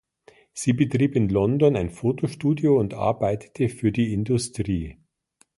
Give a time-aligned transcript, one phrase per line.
[0.53, 4.97] Sie betrieb in London ein Fotostudio und arbeitete für die Industrie.